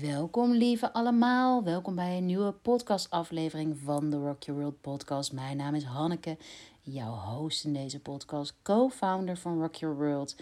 Welkom 0.00 0.52
lieve 0.52 0.92
allemaal, 0.92 1.62
welkom 1.64 1.94
bij 1.94 2.16
een 2.16 2.26
nieuwe 2.26 2.52
podcastaflevering 2.52 3.78
van 3.84 4.10
de 4.10 4.16
Rock 4.16 4.42
Your 4.42 4.60
World 4.60 4.80
podcast. 4.80 5.32
Mijn 5.32 5.56
naam 5.56 5.74
is 5.74 5.84
Hanneke, 5.84 6.36
jouw 6.80 7.12
host 7.12 7.64
in 7.64 7.72
deze 7.72 8.00
podcast, 8.00 8.54
co-founder 8.62 9.36
van 9.36 9.60
Rock 9.60 9.74
Your 9.74 9.96
World. 9.96 10.36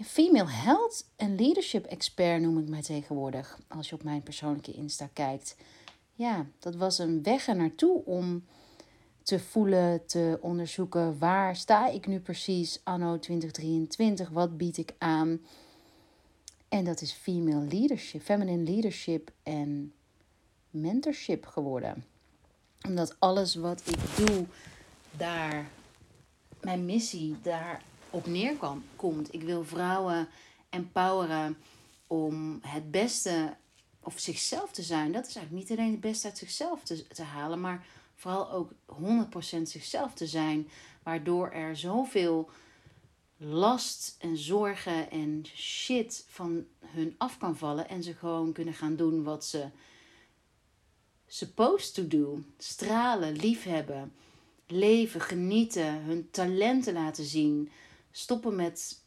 Female 0.00 0.50
health 0.50 1.04
en 1.16 1.34
leadership 1.36 1.84
expert 1.84 2.40
noem 2.40 2.58
ik 2.58 2.68
mij 2.68 2.82
tegenwoordig, 2.82 3.58
als 3.68 3.88
je 3.88 3.94
op 3.94 4.02
mijn 4.02 4.22
persoonlijke 4.22 4.72
Insta 4.72 5.08
kijkt. 5.12 5.56
Ja, 6.12 6.46
dat 6.58 6.76
was 6.76 6.98
een 6.98 7.22
weg 7.22 7.46
er 7.46 7.56
naartoe 7.56 8.04
om 8.04 8.44
te 9.22 9.38
voelen, 9.38 10.06
te 10.06 10.38
onderzoeken 10.40 11.18
waar 11.18 11.56
sta 11.56 11.88
ik 11.88 12.06
nu 12.06 12.20
precies 12.20 12.80
anno 12.84 13.18
2023, 13.18 14.28
wat 14.28 14.56
bied 14.56 14.76
ik 14.76 14.94
aan... 14.98 15.40
En 16.68 16.84
dat 16.84 17.00
is 17.00 17.12
female 17.12 17.64
leadership, 17.64 18.22
feminine 18.22 18.62
leadership 18.62 19.30
en 19.42 19.92
mentorship 20.70 21.46
geworden. 21.46 22.04
Omdat 22.86 23.16
alles 23.18 23.54
wat 23.54 23.82
ik 23.84 24.26
doe, 24.26 24.46
daar 25.16 25.68
mijn 26.60 26.84
missie 26.84 27.36
daar 27.42 27.82
op 28.10 28.26
neerkomt. 28.26 29.34
Ik 29.34 29.42
wil 29.42 29.64
vrouwen 29.64 30.28
empoweren 30.70 31.56
om 32.06 32.58
het 32.62 32.90
beste 32.90 33.56
of 34.00 34.18
zichzelf 34.18 34.72
te 34.72 34.82
zijn. 34.82 35.12
Dat 35.12 35.26
is 35.26 35.36
eigenlijk 35.36 35.68
niet 35.68 35.78
alleen 35.78 35.90
het 35.90 36.00
beste 36.00 36.26
uit 36.26 36.38
zichzelf 36.38 36.82
te, 36.82 37.06
te 37.06 37.22
halen, 37.22 37.60
maar 37.60 37.86
vooral 38.14 38.50
ook 38.50 38.72
100% 39.58 39.62
zichzelf 39.62 40.14
te 40.14 40.26
zijn. 40.26 40.68
Waardoor 41.02 41.50
er 41.50 41.76
zoveel 41.76 42.50
last 43.36 44.16
en 44.18 44.36
zorgen 44.36 45.10
en 45.10 45.44
shit 45.54 46.24
van 46.28 46.64
hun 46.80 47.14
af 47.18 47.38
kan 47.38 47.56
vallen 47.56 47.88
en 47.88 48.02
ze 48.02 48.14
gewoon 48.14 48.52
kunnen 48.52 48.74
gaan 48.74 48.96
doen 48.96 49.22
wat 49.22 49.44
ze 49.44 49.68
supposed 51.26 51.94
to 51.94 52.06
do. 52.06 52.42
Stralen, 52.58 53.36
liefhebben, 53.36 54.12
leven, 54.66 55.20
genieten, 55.20 56.02
hun 56.02 56.30
talenten 56.30 56.92
laten 56.92 57.24
zien. 57.24 57.70
Stoppen 58.10 58.56
met 58.56 59.00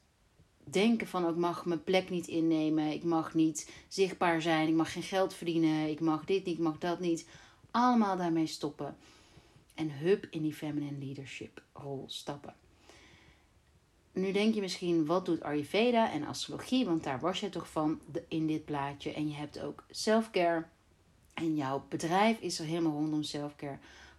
denken 0.63 1.07
van 1.07 1.29
ik 1.29 1.35
mag 1.35 1.65
mijn 1.65 1.83
plek 1.83 2.09
niet 2.09 2.27
innemen, 2.27 2.91
ik 2.91 3.03
mag 3.03 3.33
niet 3.33 3.71
zichtbaar 3.87 4.41
zijn, 4.41 4.67
ik 4.67 4.73
mag 4.73 4.91
geen 4.91 5.03
geld 5.03 5.33
verdienen, 5.33 5.89
ik 5.89 5.99
mag 5.99 6.25
dit 6.25 6.45
niet, 6.45 6.57
ik 6.57 6.63
mag 6.63 6.77
dat 6.77 6.99
niet. 6.99 7.27
Allemaal 7.71 8.17
daarmee 8.17 8.47
stoppen. 8.47 8.97
En 9.73 9.91
hup 9.91 10.27
in 10.29 10.41
die 10.41 10.53
feminine 10.53 11.05
leadership 11.05 11.63
rol 11.73 12.03
stappen. 12.07 12.53
Nu 14.19 14.31
denk 14.31 14.53
je 14.53 14.61
misschien, 14.61 15.05
wat 15.05 15.25
doet 15.25 15.41
Ayurveda 15.41 16.11
en 16.11 16.23
astrologie? 16.23 16.85
Want 16.85 17.03
daar 17.03 17.19
was 17.19 17.39
je 17.39 17.49
toch 17.49 17.71
van 17.71 18.01
in 18.27 18.47
dit 18.47 18.65
plaatje. 18.65 19.13
En 19.13 19.27
je 19.27 19.33
hebt 19.33 19.59
ook 19.59 19.85
selfcare. 19.89 20.65
En 21.33 21.55
jouw 21.55 21.85
bedrijf 21.89 22.39
is 22.39 22.59
er 22.59 22.65
helemaal 22.65 22.91
rondom 22.91 23.23
selfcare. 23.23 23.77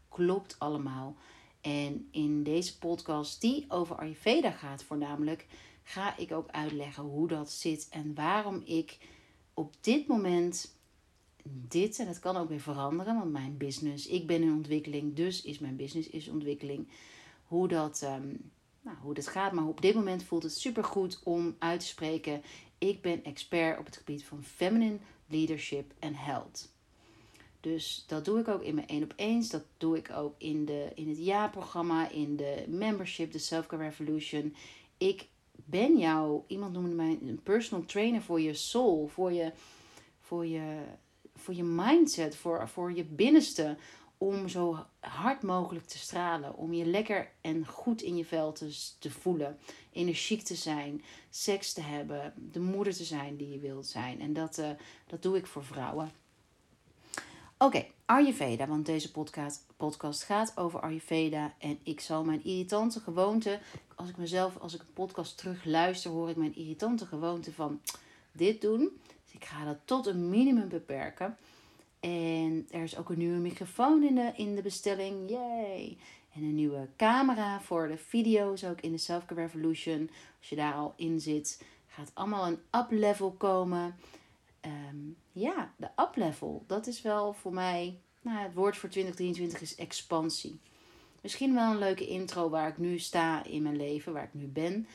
Klopt 0.09 0.57
allemaal. 0.59 1.17
En 1.61 2.09
in 2.11 2.42
deze 2.42 2.79
podcast, 2.79 3.41
die 3.41 3.65
over 3.69 3.97
Ayurveda 3.97 4.51
gaat 4.51 4.83
voornamelijk, 4.83 5.47
ga 5.83 6.17
ik 6.17 6.33
ook 6.33 6.48
uitleggen 6.48 7.03
hoe 7.03 7.29
dat 7.29 7.51
zit 7.51 7.89
en 7.91 8.14
waarom 8.14 8.62
ik 8.64 8.98
op 9.55 9.75
dit 9.81 10.07
moment 10.07 10.75
dit, 11.69 11.98
en 11.98 12.07
dat 12.07 12.19
kan 12.19 12.37
ook 12.37 12.48
weer 12.48 12.61
veranderen, 12.61 13.19
want 13.19 13.33
mijn 13.33 13.57
business, 13.57 14.07
ik 14.07 14.27
ben 14.27 14.42
in 14.42 14.53
ontwikkeling, 14.53 15.14
dus 15.14 15.42
is 15.42 15.59
mijn 15.59 15.77
business 15.77 16.09
is 16.09 16.29
ontwikkeling. 16.29 16.89
Hoe 17.45 17.69
dat 17.69 18.03
ehm, 18.03 18.35
nou, 18.81 18.97
hoe 19.00 19.14
dat 19.14 19.27
gaat. 19.27 19.53
Maar 19.53 19.67
op 19.67 19.81
dit 19.81 19.95
moment 19.95 20.25
voelt 20.25 20.42
het 20.42 20.56
super 20.56 20.84
goed 20.84 21.20
om 21.25 21.56
uit 21.59 21.81
te 21.81 21.86
spreken. 21.86 22.42
Ik 22.78 23.03
ben 23.03 23.25
expert 23.25 23.78
op 23.78 23.84
het 23.84 23.97
gebied 23.97 24.25
van 24.25 24.42
feminine 24.42 24.98
leadership 25.27 25.92
en 25.98 26.14
health. 26.14 26.69
Dus 27.61 28.05
dat 28.06 28.25
doe 28.25 28.39
ik 28.39 28.48
ook 28.48 28.62
in 28.62 28.75
mijn 28.75 28.86
1 28.86 29.03
op 29.03 29.12
1. 29.17 29.48
Dat 29.51 29.64
doe 29.77 29.97
ik 29.97 30.11
ook 30.11 30.34
in, 30.39 30.64
de, 30.64 30.91
in 30.95 31.08
het 31.08 31.19
jaarprogramma, 31.19 32.11
in 32.11 32.36
de 32.36 32.64
membership, 32.68 33.33
de 33.33 33.39
Self-Care 33.39 33.83
Revolution. 33.83 34.55
Ik 34.98 35.29
ben 35.52 35.98
jou, 35.98 36.42
iemand 36.47 36.73
noemde 36.73 36.95
mij 36.95 37.18
een 37.23 37.41
personal 37.42 37.85
trainer 37.85 38.23
voor 38.23 38.41
je 38.41 38.55
soul, 38.55 39.07
voor 39.07 39.33
je, 39.33 39.52
voor 40.20 40.47
je, 40.47 40.83
voor 41.35 41.55
je 41.55 41.62
mindset, 41.62 42.36
voor, 42.36 42.68
voor 42.68 42.92
je 42.92 43.05
binnenste 43.05 43.77
om 44.23 44.48
zo 44.48 44.86
hard 44.98 45.42
mogelijk 45.42 45.86
te 45.86 45.98
stralen. 45.98 46.57
Om 46.57 46.73
je 46.73 46.86
lekker 46.86 47.31
en 47.41 47.67
goed 47.67 48.03
in 48.03 48.17
je 48.17 48.25
vel 48.25 48.53
te, 48.53 48.95
te 48.98 49.11
voelen. 49.11 49.58
Energiek 49.92 50.42
te 50.42 50.55
zijn. 50.55 51.03
Seks 51.31 51.73
te 51.73 51.81
hebben. 51.81 52.33
De 52.36 52.61
moeder 52.61 52.95
te 52.95 53.05
zijn 53.05 53.36
die 53.36 53.51
je 53.51 53.59
wilt 53.59 53.86
zijn. 53.86 54.20
En 54.20 54.33
dat, 54.33 54.59
uh, 54.59 54.70
dat 55.07 55.23
doe 55.23 55.36
ik 55.36 55.47
voor 55.47 55.64
vrouwen. 55.64 56.11
Oké, 57.59 57.86
Ayurveda. 58.05 58.67
Want 58.67 58.86
deze 58.86 59.11
podcast, 59.11 59.67
podcast 59.77 60.23
gaat 60.23 60.57
over 60.57 60.80
Ayurveda. 60.80 61.55
En 61.59 61.79
ik 61.83 62.01
zal 62.01 62.25
mijn 62.25 62.45
irritante 62.45 63.01
gewoonte. 63.01 63.61
Als 63.95 64.09
ik 64.09 64.17
mezelf, 64.17 64.59
als 64.59 64.75
ik 64.75 64.80
een 64.80 64.92
podcast 64.92 65.39
terug 65.39 65.64
luister, 65.64 66.11
hoor 66.11 66.30
ik 66.30 66.36
mijn 66.36 66.57
irritante 66.57 67.07
gewoonte 67.07 67.53
van 67.53 67.80
dit 68.33 68.61
doen. 68.61 69.01
Dus 69.25 69.35
ik 69.35 69.45
ga 69.45 69.64
dat 69.64 69.79
tot 69.85 70.07
een 70.07 70.29
minimum 70.29 70.69
beperken. 70.69 71.36
En 72.00 72.66
er 72.70 72.83
is 72.83 72.96
ook 72.96 73.11
een 73.11 73.18
nieuwe 73.18 73.38
microfoon 73.38 74.02
in 74.02 74.14
de, 74.14 74.33
in 74.36 74.55
de 74.55 74.62
bestelling. 74.62 75.30
Yay! 75.30 75.98
En 76.33 76.42
een 76.42 76.55
nieuwe 76.55 76.88
camera 76.96 77.61
voor 77.61 77.88
de 77.88 77.96
video's 77.96 78.64
ook 78.64 78.80
in 78.80 78.92
de 78.92 78.98
Selfcare 78.98 79.40
Revolution. 79.40 80.11
Als 80.38 80.48
je 80.48 80.56
daar 80.56 80.74
al 80.74 80.92
in 80.96 81.20
zit, 81.20 81.62
gaat 81.86 82.11
allemaal 82.14 82.46
een 82.46 82.58
up-level 82.80 83.30
komen. 83.30 83.96
Ehm, 84.61 84.96
ja, 85.33 85.72
de 85.77 85.88
up-level, 85.96 86.64
dat 86.66 86.86
is 86.86 87.02
wel 87.02 87.33
voor 87.33 87.52
mij... 87.52 87.98
Nou, 88.22 88.38
het 88.38 88.55
woord 88.55 88.77
voor 88.77 88.88
2023 88.88 89.61
is 89.61 89.74
expansie. 89.74 90.61
Misschien 91.20 91.55
wel 91.55 91.70
een 91.70 91.78
leuke 91.78 92.06
intro 92.06 92.48
waar 92.48 92.68
ik 92.68 92.78
nu 92.78 92.98
sta 92.98 93.44
in 93.44 93.62
mijn 93.62 93.77
leven, 93.77 94.12
waar 94.12 94.24
ik 94.24 94.34
nu 94.34 94.46
ben. 94.46 94.86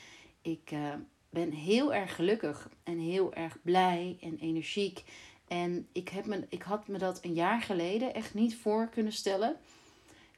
Ik 0.41 0.71
uh, 0.73 0.93
ben 1.29 1.51
heel 1.51 1.93
erg 1.93 2.15
gelukkig 2.15 2.69
en 2.83 2.99
heel 2.99 3.33
erg 3.33 3.57
blij 3.61 4.17
en 4.21 4.37
energiek 4.37 5.03
en 5.47 5.87
ik, 5.91 6.09
heb 6.09 6.25
me, 6.25 6.45
ik 6.49 6.61
had 6.61 6.87
me 6.87 6.97
dat 6.97 7.23
een 7.23 7.33
jaar 7.33 7.61
geleden 7.61 8.13
echt 8.13 8.33
niet 8.33 8.55
voor 8.55 8.89
kunnen 8.89 9.13
stellen. 9.13 9.57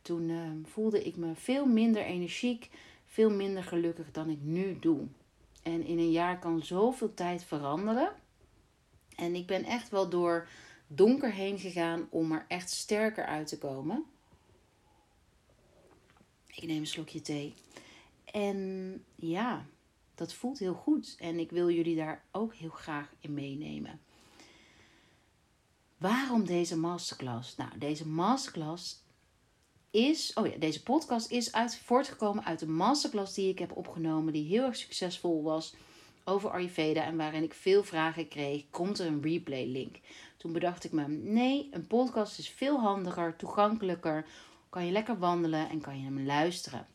Toen 0.01 0.29
uh, 0.29 0.51
voelde 0.63 1.03
ik 1.03 1.16
me 1.16 1.35
veel 1.35 1.66
minder 1.66 2.03
energiek, 2.03 2.69
veel 3.06 3.29
minder 3.29 3.63
gelukkig 3.63 4.12
dan 4.12 4.29
ik 4.29 4.41
nu 4.41 4.79
doe. 4.79 5.07
En 5.63 5.85
in 5.85 5.97
een 5.97 6.12
jaar 6.12 6.40
kan 6.40 6.63
zoveel 6.63 7.13
tijd 7.13 7.44
veranderen. 7.44 8.12
En 9.16 9.35
ik 9.35 9.47
ben 9.47 9.63
echt 9.63 9.90
wel 9.90 10.09
door 10.09 10.47
donker 10.88 11.31
heen 11.31 11.59
gegaan 11.59 12.07
om 12.09 12.31
er 12.31 12.46
echt 12.47 12.69
sterker 12.69 13.25
uit 13.25 13.47
te 13.47 13.57
komen. 13.57 14.06
Ik 16.47 16.63
neem 16.63 16.79
een 16.79 16.88
slokje 16.88 17.22
thee. 17.22 17.53
En 18.25 19.03
ja, 19.16 19.66
dat 20.16 20.34
voelt 20.34 20.59
heel 20.59 20.73
goed. 20.73 21.16
En 21.19 21.40
ik 21.40 21.51
wil 21.51 21.69
jullie 21.69 21.96
daar 21.96 22.23
ook 22.31 22.53
heel 22.53 22.69
graag 22.69 23.13
in 23.19 23.34
meenemen. 23.34 24.00
Waarom 25.97 26.46
deze 26.46 26.78
masterclass? 26.78 27.56
Nou, 27.56 27.78
deze 27.78 28.08
masterclass 28.08 29.03
is, 29.91 30.34
oh 30.34 30.47
ja, 30.47 30.58
deze 30.58 30.84
podcast 30.84 31.31
is 31.31 31.53
uit, 31.53 31.78
voortgekomen 31.78 32.44
uit 32.44 32.59
de 32.59 32.68
masterclass 32.68 33.34
die 33.34 33.50
ik 33.50 33.59
heb 33.59 33.75
opgenomen, 33.75 34.34
die 34.34 34.47
heel 34.47 34.63
erg 34.63 34.75
succesvol 34.75 35.44
was 35.44 35.75
over 36.24 36.50
Ayurveda 36.50 37.03
en 37.03 37.18
waarin 37.18 37.44
ik 37.44 37.53
veel 37.53 37.84
vragen 37.84 38.28
kreeg. 38.28 38.69
Komt 38.69 39.00
er 39.00 39.08
een 39.08 39.22
replay 39.22 39.66
link? 39.66 40.00
Toen 40.38 40.53
bedacht 40.53 40.84
ik 40.84 40.91
me, 40.91 41.08
nee, 41.08 41.68
een 41.72 41.88
podcast 41.88 42.40
is 42.40 42.50
veel 42.50 42.79
handiger, 42.79 43.35
toegankelijker, 43.35 44.25
kan 44.69 44.85
je 44.85 44.91
lekker 44.91 45.19
wandelen 45.19 45.69
en 45.69 45.81
kan 45.81 45.97
je 45.97 46.03
hem 46.03 46.25
luisteren. 46.25 46.88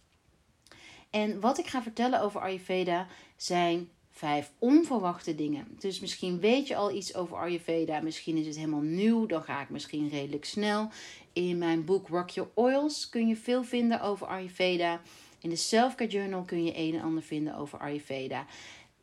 En 1.10 1.40
wat 1.40 1.58
ik 1.58 1.66
ga 1.66 1.82
vertellen 1.82 2.20
over 2.20 2.40
Ayurveda 2.40 3.06
zijn 3.36 3.90
vijf 4.12 4.52
onverwachte 4.58 5.34
dingen. 5.34 5.66
Dus 5.78 6.00
misschien 6.00 6.40
weet 6.40 6.66
je 6.66 6.76
al 6.76 6.94
iets 6.94 7.14
over 7.14 7.36
Ayurveda, 7.36 8.00
misschien 8.00 8.36
is 8.36 8.46
het 8.46 8.56
helemaal 8.56 8.80
nieuw, 8.80 9.26
dan 9.26 9.42
ga 9.42 9.62
ik 9.62 9.70
misschien 9.70 10.08
redelijk 10.08 10.44
snel. 10.44 10.90
In 11.32 11.58
mijn 11.58 11.84
boek 11.84 12.08
Rock 12.08 12.30
Your 12.30 12.50
Oils 12.54 13.08
kun 13.08 13.28
je 13.28 13.36
veel 13.36 13.64
vinden 13.64 14.00
over 14.00 14.26
Ayurveda. 14.26 15.00
In 15.40 15.50
de 15.50 15.56
Selfcare 15.56 16.10
Journal 16.10 16.42
kun 16.42 16.64
je 16.64 16.72
een 16.76 16.94
en 16.94 17.02
ander 17.02 17.22
vinden 17.22 17.56
over 17.56 17.78
Ayurveda. 17.78 18.46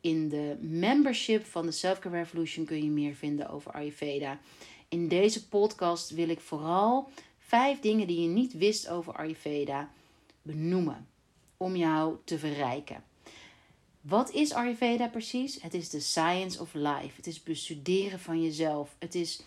In 0.00 0.28
de 0.28 0.56
membership 0.60 1.44
van 1.44 1.66
de 1.66 1.72
Selfcare 1.72 2.16
Revolution 2.16 2.64
kun 2.64 2.84
je 2.84 2.90
meer 2.90 3.14
vinden 3.14 3.48
over 3.48 3.72
Ayurveda. 3.72 4.40
In 4.88 5.08
deze 5.08 5.48
podcast 5.48 6.10
wil 6.10 6.28
ik 6.28 6.40
vooral 6.40 7.10
vijf 7.38 7.80
dingen 7.80 8.06
die 8.06 8.20
je 8.20 8.28
niet 8.28 8.52
wist 8.52 8.88
over 8.88 9.14
Ayurveda 9.14 9.90
benoemen 10.42 11.06
om 11.56 11.76
jou 11.76 12.16
te 12.24 12.38
verrijken. 12.38 13.04
Wat 14.00 14.30
is 14.30 14.52
Ayurveda 14.52 15.08
precies? 15.08 15.62
Het 15.62 15.74
is 15.74 15.88
de 15.88 16.00
science 16.00 16.60
of 16.60 16.74
life. 16.74 17.16
Het 17.16 17.26
is 17.26 17.42
bestuderen 17.42 18.20
van 18.20 18.42
jezelf. 18.42 18.96
Het 18.98 19.14
is 19.14 19.42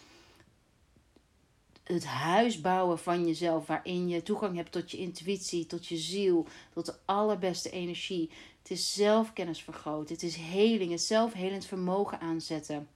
het 1.84 2.06
huis 2.06 2.62
bouwen 2.62 3.00
van 3.00 3.28
jezelf, 3.28 3.68
waarin 3.68 4.08
je 4.08 4.24
toegang 4.24 4.56
hebt 4.56 4.72
tot 4.72 4.92
je 4.92 4.98
intuïtie, 4.98 5.66
tot 5.66 5.88
je 5.88 5.98
ziel, 5.98 6.48
tot 6.74 6.86
de 6.86 6.96
allerbeste 7.06 7.70
energie. 7.70 8.30
Het 8.62 8.72
is 8.72 8.94
zelfkennis 8.94 9.64
vergroten. 9.64 10.14
Het 10.14 10.24
is 10.24 10.36
heling, 10.36 10.92
het 10.92 11.02
zelfhelend 11.02 11.66
vermogen 11.66 12.20
aanzetten. 12.20 12.88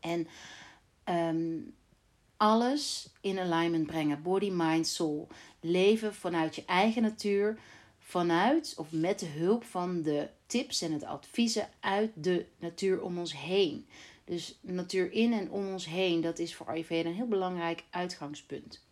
En 0.00 0.28
ehm, 1.04 1.58
alles 2.36 3.08
in 3.20 3.38
alignment 3.38 3.86
brengen. 3.86 4.22
Body, 4.22 4.50
mind, 4.52 4.86
soul. 4.86 5.28
Leven 5.60 6.14
vanuit 6.14 6.54
je 6.54 6.64
eigen 6.64 7.02
natuur. 7.02 7.58
Vanuit 7.98 8.74
of 8.76 8.92
met 8.92 9.18
de 9.18 9.26
hulp 9.26 9.64
van 9.64 10.02
de 10.02 10.28
tips 10.48 10.82
en 10.82 10.92
het 10.92 11.04
adviezen 11.04 11.68
uit 11.80 12.10
de 12.14 12.46
natuur 12.58 13.02
om 13.02 13.18
ons 13.18 13.36
heen. 13.36 13.86
Dus 14.24 14.58
natuur 14.60 15.12
in 15.12 15.32
en 15.32 15.50
om 15.50 15.72
ons 15.72 15.86
heen, 15.86 16.20
dat 16.20 16.38
is 16.38 16.54
voor 16.54 16.66
Ayurveda 16.66 17.08
een 17.08 17.14
heel 17.14 17.28
belangrijk 17.28 17.84
uitgangspunt. 17.90 18.84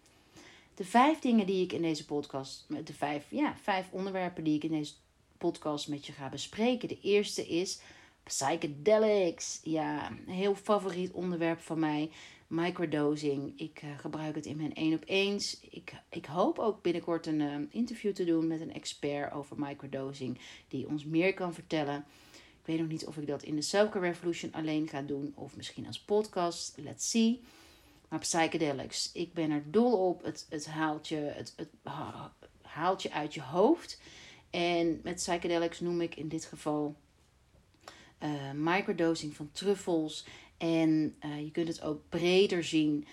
De 0.75 0.85
vijf 0.85 1.19
dingen 1.19 1.47
die 1.47 1.65
ik 1.65 1.73
in 1.73 1.83
deze 1.83 2.05
podcast, 2.05 2.67
de 2.85 2.93
vijf, 2.93 3.27
ja, 3.29 3.57
vijf 3.63 3.87
onderwerpen 3.91 4.45
die 4.45 4.57
ik 4.57 4.65
in 4.65 4.71
deze 4.71 4.93
podcast 5.39 5.89
met 5.89 6.07
je 6.07 6.13
ga 6.13 6.29
bespreken. 6.29 6.89
De 6.89 7.01
eerste 7.01 7.47
is 7.49 7.81
psychedelics. 8.23 9.61
Ja, 9.63 10.09
een 10.09 10.35
heel 10.35 10.55
favoriet 10.55 11.13
onderwerp 11.13 11.61
van 11.61 11.79
mij. 11.79 12.11
Microdosing. 12.47 13.61
Ik 13.61 13.83
uh, 13.83 13.99
gebruik 13.99 14.35
het 14.35 14.47
in 14.47 14.57
mijn 14.57 14.75
één 14.75 14.95
op 14.95 15.03
eens. 15.07 15.61
Ik, 15.61 15.93
ik 16.11 16.27
hoop 16.27 16.59
ook 16.59 16.83
binnenkort 16.83 17.27
een 17.27 17.41
uh, 17.41 17.55
interview 17.71 18.13
te 18.13 18.25
doen 18.25 18.47
met 18.47 18.61
een 18.61 18.73
expert 18.73 19.33
over 19.33 19.57
microdosing. 19.59 20.39
Die 20.69 20.89
ons 20.89 21.05
meer 21.05 21.35
kan 21.35 21.55
vertellen. 21.55 22.05
Ik 22.33 22.73
weet 22.73 22.79
nog 22.79 22.89
niet 22.89 23.07
of 23.07 23.17
ik 23.17 23.27
dat 23.27 23.43
in 23.43 23.57
de 23.57 23.63
Selfcare 23.63 24.07
Revolution 24.07 24.53
alleen 24.53 24.89
ga 24.89 25.03
doen. 25.03 25.33
Of 25.35 25.57
misschien 25.57 25.87
als 25.87 26.01
podcast. 26.01 26.75
Let's 26.77 27.11
see. 27.11 27.41
Maar 28.09 28.19
psychedelics. 28.19 29.13
Ik 29.13 29.33
ben 29.33 29.51
er 29.51 29.63
dol 29.71 30.09
op. 30.09 30.23
Het, 30.23 30.47
het, 30.49 30.67
haalt, 30.67 31.09
je, 31.09 31.17
het, 31.17 31.53
het 31.57 31.71
haalt 32.63 33.03
je 33.03 33.13
uit 33.13 33.35
je 33.35 33.43
hoofd. 33.43 34.01
En 34.51 35.01
met 35.03 35.15
psychedelics 35.15 35.81
noem 35.81 36.01
ik 36.01 36.17
in 36.17 36.29
dit 36.29 36.45
geval 36.45 36.97
uh, 38.23 38.53
microdosing 38.55 39.37
van 39.37 39.51
truffels. 39.53 40.27
En 40.59 41.17
uh, 41.25 41.41
je 41.41 41.51
kunt 41.51 41.69
het 41.69 41.83
ook 41.83 42.01
breder 42.09 42.65
zien. 42.65 43.07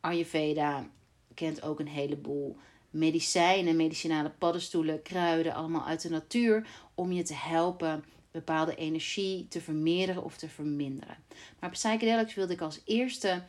Ayurveda 0.00 0.90
kent 1.34 1.62
ook 1.62 1.80
een 1.80 1.88
heleboel 1.88 2.56
medicijnen, 2.90 3.76
medicinale 3.76 4.30
paddenstoelen, 4.30 5.02
kruiden, 5.02 5.54
allemaal 5.54 5.86
uit 5.86 6.02
de 6.02 6.10
natuur. 6.10 6.66
Om 6.94 7.12
je 7.12 7.22
te 7.22 7.34
helpen 7.34 8.04
bepaalde 8.30 8.74
energie 8.74 9.48
te 9.48 9.60
vermeerderen 9.60 10.24
of 10.24 10.36
te 10.36 10.48
verminderen. 10.48 11.16
Maar 11.60 11.70
psychedelics 11.70 12.34
wilde 12.34 12.52
ik 12.52 12.60
als 12.60 12.80
eerste 12.84 13.42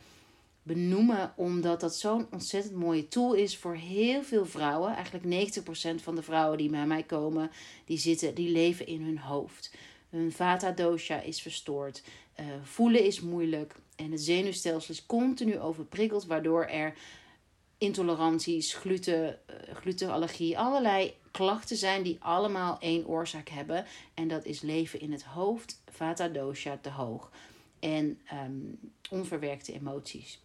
benoemen, 0.62 1.32
omdat 1.36 1.80
dat 1.80 1.96
zo'n 1.96 2.26
ontzettend 2.30 2.74
mooie 2.74 3.08
tool 3.08 3.34
is 3.34 3.56
voor 3.56 3.74
heel 3.74 4.22
veel 4.22 4.46
vrouwen. 4.46 4.94
Eigenlijk 4.94 5.56
90% 6.00 6.02
van 6.02 6.14
de 6.14 6.22
vrouwen 6.22 6.58
die 6.58 6.70
bij 6.70 6.86
mij 6.86 7.02
komen, 7.02 7.50
die 7.84 7.98
zitten, 7.98 8.34
die 8.34 8.50
leven 8.50 8.86
in 8.86 9.02
hun 9.02 9.18
hoofd. 9.18 9.76
Hun 10.10 10.32
vata 10.32 10.70
dosha 10.70 11.20
is 11.20 11.42
verstoord, 11.42 12.02
uh, 12.40 12.46
voelen 12.62 13.04
is 13.04 13.20
moeilijk 13.20 13.74
en 13.96 14.10
het 14.10 14.20
zenuwstelsel 14.20 14.94
is 14.94 15.06
continu 15.06 15.58
overprikkeld, 15.58 16.26
waardoor 16.26 16.64
er 16.64 16.94
intoleranties, 17.78 18.74
gluten, 18.74 19.38
uh, 19.50 19.74
glutenallergie, 19.74 20.58
allerlei 20.58 21.14
klachten 21.30 21.76
zijn 21.76 22.02
die 22.02 22.16
allemaal 22.20 22.78
één 22.80 23.06
oorzaak 23.06 23.48
hebben. 23.48 23.84
En 24.14 24.28
dat 24.28 24.44
is 24.44 24.60
leven 24.60 25.00
in 25.00 25.12
het 25.12 25.22
hoofd, 25.22 25.82
vata 25.90 26.28
dosha 26.28 26.78
te 26.80 26.90
hoog 26.90 27.30
en 27.80 28.20
um, 28.32 28.78
onverwerkte 29.10 29.72
emoties. 29.72 30.40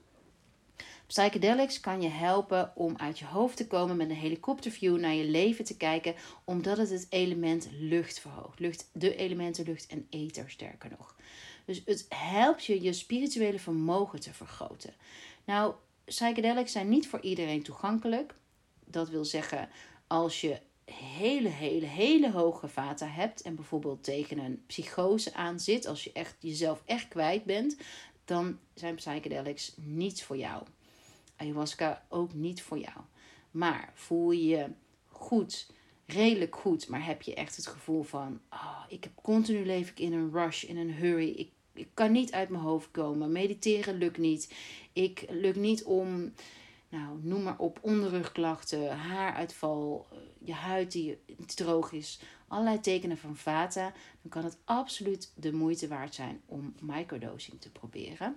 Psychedelics 1.14 1.80
kan 1.80 2.02
je 2.02 2.10
helpen 2.10 2.72
om 2.76 2.94
uit 2.98 3.20
je 3.20 3.26
hoofd 3.26 3.58
te 3.58 3.68
komen 3.68 3.98
met 3.98 4.10
een 4.10 4.16
helikopterview 4.16 5.00
naar 5.00 5.14
je 5.14 5.24
leven 5.24 5.66
te 5.66 5.78
kijken, 5.78 6.16
omdat 6.44 6.78
het 6.78 6.90
het 6.90 7.08
element 7.10 7.68
lucht 7.72 8.20
verhoogt. 8.20 8.60
Lucht, 8.60 8.90
de 8.94 9.16
elementen 9.16 9.66
lucht 9.66 9.88
en 9.88 10.08
ether 10.10 10.50
sterker 10.50 10.90
nog. 10.98 11.16
Dus 11.66 11.82
het 11.86 12.06
helpt 12.10 12.66
je 12.66 12.82
je 12.82 12.94
spirituele 12.94 13.60
vermogen 13.60 14.20
te 14.20 14.34
vergroten. 14.34 14.94
Nou, 15.46 15.74
psychedelics 16.06 16.72
zijn 16.72 16.90
niet 16.90 17.08
voor 17.08 17.22
iedereen 17.22 17.64
toegankelijk. 17.64 18.36
Dat 18.86 19.10
wil 19.10 19.26
zeggen, 19.26 19.70
als 20.08 20.42
je 20.42 20.60
hele, 21.18 21.50
hele, 21.50 21.86
hele 21.86 22.32
hoge 22.32 22.68
vata 22.68 23.08
hebt 23.08 23.42
en 23.42 23.56
bijvoorbeeld 23.56 24.04
tegen 24.04 24.38
een 24.38 24.64
psychose 24.68 25.34
aan 25.34 25.60
zit, 25.60 25.86
als 25.86 26.04
je 26.04 26.12
echt 26.14 26.36
jezelf 26.40 26.82
echt 26.86 27.08
kwijt 27.08 27.44
bent, 27.44 27.78
dan 28.26 28.60
zijn 28.74 28.96
psychedelics 28.96 29.74
niets 29.78 30.24
voor 30.24 30.38
jou 30.38 30.64
ayahuasca 31.44 32.06
ook 32.10 32.34
niet 32.34 32.62
voor 32.62 32.78
jou. 32.78 32.98
Maar 33.52 33.92
voel 33.94 34.32
je 34.32 34.46
je 34.46 34.70
goed, 35.08 35.68
redelijk 36.06 36.56
goed, 36.56 36.88
maar 36.88 37.06
heb 37.06 37.22
je 37.22 37.34
echt 37.34 37.56
het 37.56 37.68
gevoel 37.68 38.04
van: 38.04 38.40
oh, 38.50 38.84
ik 38.88 39.04
heb 39.04 39.14
continu 39.22 39.66
leef 39.66 39.90
ik 39.90 40.00
in 40.00 40.14
een 40.14 40.32
rush, 40.32 40.64
in 40.64 40.78
een 40.78 40.92
hurry. 40.92 41.30
Ik, 41.30 41.50
ik 41.74 41.88
kan 41.94 42.12
niet 42.12 42.32
uit 42.32 42.50
mijn 42.50 42.64
hoofd 42.64 42.92
komen. 42.92 43.32
Mediteren 43.32 43.98
lukt 43.98 44.18
niet. 44.18 44.54
Ik 44.94 45.26
lukt 45.30 45.58
niet 45.58 45.84
om, 45.84 46.34
nou, 46.90 47.20
noem 47.22 47.44
maar 47.44 47.58
op, 47.58 47.80
onderrugklachten, 47.82 48.98
haaruitval, 48.98 50.08
eh, 50.12 50.18
je 50.44 50.54
huid 50.54 50.92
die 50.92 51.18
droog 51.56 51.92
is. 51.92 52.20
Allerlei 52.48 52.80
tekenen 52.80 53.18
van 53.18 53.36
vata. 53.36 53.94
Dan 54.22 54.32
kan 54.32 54.44
het 54.44 54.58
absoluut 54.66 55.32
de 55.36 55.54
moeite 55.54 55.88
waard 55.88 56.16
zijn 56.16 56.42
om 56.46 56.76
microdosing 56.82 57.62
te 57.62 57.72
proberen. 57.72 58.36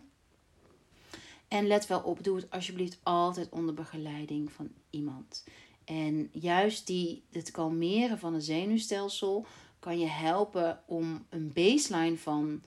En 1.48 1.66
let 1.66 1.86
wel 1.86 2.00
op, 2.00 2.24
doe 2.24 2.36
het 2.36 2.50
alsjeblieft 2.50 2.98
altijd 3.02 3.48
onder 3.50 3.74
begeleiding 3.74 4.52
van 4.52 4.68
iemand. 4.90 5.44
En 5.84 6.28
juist 6.32 6.86
die, 6.86 7.22
het 7.30 7.50
kalmeren 7.50 8.18
van 8.18 8.34
het 8.34 8.44
zenuwstelsel 8.44 9.46
kan 9.78 9.98
je 9.98 10.06
helpen 10.06 10.82
om 10.86 11.26
een 11.28 11.52
baseline 11.52 12.16
van 12.16 12.62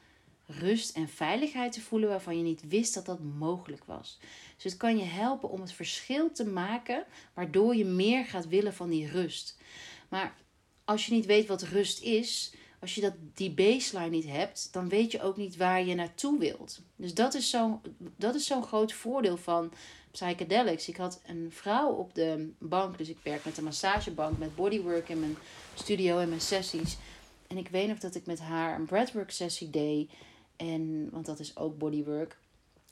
rust 0.45 0.95
en 0.95 1.07
veiligheid 1.07 1.71
te 1.71 1.81
voelen 1.81 2.09
waarvan 2.09 2.37
je 2.37 2.43
niet 2.43 2.67
wist 2.67 2.93
dat 2.93 3.05
dat 3.05 3.19
mogelijk 3.19 3.83
was. 3.83 4.19
Dus 4.55 4.63
het 4.63 4.77
kan 4.77 4.97
je 4.97 5.03
helpen 5.03 5.49
om 5.49 5.61
het 5.61 5.71
verschil 5.71 6.31
te 6.31 6.45
maken 6.45 7.05
waardoor 7.33 7.75
je 7.75 7.85
meer 7.85 8.25
gaat 8.25 8.47
willen 8.47 8.73
van 8.73 8.89
die 8.89 9.07
rust. 9.07 9.57
Maar 10.09 10.35
als 10.85 11.05
je 11.05 11.13
niet 11.13 11.25
weet 11.25 11.47
wat 11.47 11.61
rust 11.61 12.01
is, 12.01 12.53
als 12.79 12.95
je 12.95 13.01
dat, 13.01 13.13
die 13.33 13.51
baseline 13.51 14.09
niet 14.09 14.27
hebt, 14.27 14.69
dan 14.71 14.89
weet 14.89 15.11
je 15.11 15.21
ook 15.21 15.37
niet 15.37 15.57
waar 15.57 15.85
je 15.85 15.95
naartoe 15.95 16.39
wilt. 16.39 16.79
Dus 16.95 17.13
dat 17.13 17.33
is 17.33 17.49
zo'n 17.49 17.81
zo 18.37 18.61
groot 18.61 18.93
voordeel 18.93 19.37
van 19.37 19.71
psychedelics. 20.11 20.87
Ik 20.87 20.97
had 20.97 21.21
een 21.25 21.47
vrouw 21.51 21.91
op 21.91 22.15
de 22.15 22.51
bank, 22.57 22.97
dus 22.97 23.09
ik 23.09 23.17
werk 23.23 23.45
met 23.45 23.57
een 23.57 23.63
massagebank, 23.63 24.37
met 24.37 24.55
bodywork 24.55 25.09
in 25.09 25.19
mijn 25.19 25.37
studio 25.75 26.19
en 26.19 26.29
mijn 26.29 26.41
sessies. 26.41 26.97
En 27.47 27.57
ik 27.57 27.67
weet 27.67 27.87
nog 27.87 27.99
dat 27.99 28.15
ik 28.15 28.25
met 28.25 28.39
haar 28.39 28.75
een 28.75 28.85
breathwork 28.85 29.31
sessie 29.31 29.69
deed. 29.69 30.11
En, 30.55 31.09
want 31.11 31.25
dat 31.25 31.39
is 31.39 31.57
ook 31.57 31.77
bodywork. 31.77 32.37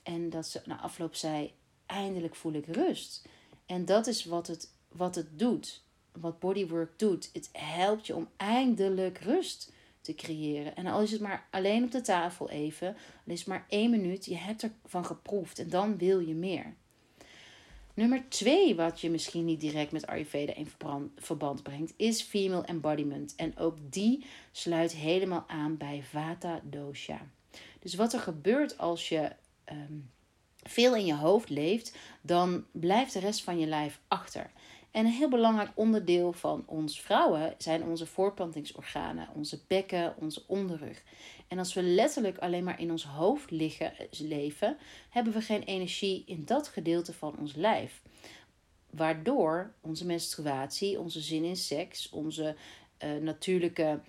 En 0.03 0.29
dat 0.29 0.47
ze 0.47 0.61
na 0.65 0.81
afloop 0.81 1.15
zei: 1.15 1.53
Eindelijk 1.85 2.35
voel 2.35 2.53
ik 2.53 2.65
rust. 2.65 3.27
En 3.65 3.85
dat 3.85 4.07
is 4.07 4.25
wat 4.25 4.47
het, 4.47 4.71
wat 4.87 5.15
het 5.15 5.39
doet. 5.39 5.81
Wat 6.11 6.39
bodywork 6.39 6.99
doet. 6.99 7.29
Het 7.33 7.49
helpt 7.51 8.07
je 8.07 8.15
om 8.15 8.29
eindelijk 8.37 9.17
rust 9.17 9.71
te 10.07 10.15
creëren. 10.15 10.75
En 10.75 10.85
al 10.85 11.01
is 11.01 11.11
het 11.11 11.21
maar 11.21 11.47
alleen 11.51 11.83
op 11.83 11.91
de 11.91 12.01
tafel 12.01 12.49
even, 12.49 12.87
al 12.87 13.33
is 13.33 13.39
het 13.39 13.47
maar 13.47 13.65
één 13.69 13.89
minuut, 13.89 14.25
je 14.25 14.35
hebt 14.35 14.69
ervan 14.83 15.05
geproefd 15.05 15.59
en 15.59 15.69
dan 15.69 15.97
wil 15.97 16.19
je 16.19 16.33
meer. 16.33 16.73
Nummer 17.93 18.23
twee, 18.29 18.75
wat 18.75 19.01
je 19.01 19.09
misschien 19.09 19.45
niet 19.45 19.59
direct 19.59 19.91
met 19.91 20.07
Ayurveda 20.07 20.53
in 20.53 20.69
verband 21.15 21.63
brengt, 21.63 21.93
is 21.95 22.21
female 22.21 22.65
embodiment. 22.65 23.35
En 23.35 23.57
ook 23.57 23.77
die 23.89 24.25
sluit 24.51 24.91
helemaal 24.91 25.43
aan 25.47 25.77
bij 25.77 26.03
Vata 26.03 26.61
Dosha. 26.63 27.27
Dus 27.79 27.95
wat 27.95 28.13
er 28.13 28.19
gebeurt 28.19 28.77
als 28.77 29.09
je 29.09 29.31
ehm, 29.63 29.97
veel 30.63 30.95
in 30.95 31.05
je 31.05 31.15
hoofd 31.15 31.49
leeft, 31.49 31.97
dan 32.21 32.65
blijft 32.71 33.13
de 33.13 33.19
rest 33.19 33.43
van 33.43 33.59
je 33.59 33.67
lijf 33.67 33.99
achter. 34.07 34.51
En 34.91 35.05
een 35.05 35.11
heel 35.11 35.29
belangrijk 35.29 35.71
onderdeel 35.75 36.33
van 36.33 36.63
ons 36.65 37.01
vrouwen 37.01 37.55
zijn 37.57 37.83
onze 37.83 38.05
voorplantingsorganen, 38.05 39.29
onze 39.35 39.59
bekken, 39.67 40.15
onze 40.19 40.43
onderrug. 40.47 41.03
En 41.47 41.57
als 41.57 41.73
we 41.73 41.81
letterlijk 41.81 42.37
alleen 42.37 42.63
maar 42.63 42.79
in 42.79 42.91
ons 42.91 43.05
hoofd 43.05 43.51
liggen, 43.51 43.93
leven, 44.17 44.77
hebben 45.09 45.33
we 45.33 45.41
geen 45.41 45.63
energie 45.63 46.23
in 46.25 46.45
dat 46.45 46.67
gedeelte 46.67 47.13
van 47.13 47.37
ons 47.39 47.55
lijf. 47.55 48.01
Waardoor 48.89 49.73
onze 49.81 50.05
menstruatie, 50.05 50.99
onze 50.99 51.21
zin 51.21 51.43
in 51.43 51.55
seks, 51.55 52.09
onze 52.09 52.55
uh, 53.03 53.21
natuurlijke 53.21 53.99